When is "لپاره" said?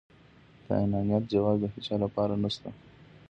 2.03-2.33